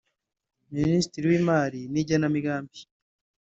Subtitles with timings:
[0.73, 2.79] Ministiri w’imari n’igenamigambi